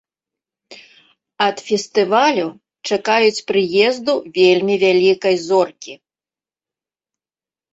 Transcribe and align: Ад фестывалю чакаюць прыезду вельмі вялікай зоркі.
Ад 1.47 1.57
фестывалю 1.67 2.47
чакаюць 2.89 3.45
прыезду 3.51 4.13
вельмі 4.39 4.75
вялікай 4.85 5.35
зоркі. 5.47 5.93